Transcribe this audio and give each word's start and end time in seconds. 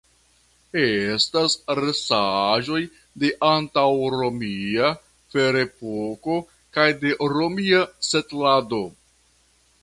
Estas 0.83 1.55
restaĵoj 1.79 2.79
de 3.23 3.31
antaŭromia 3.49 4.89
(ferepoko) 5.35 6.39
kaj 6.79 6.87
de 7.05 7.13
romia 7.37 7.85
setlado. 8.11 8.83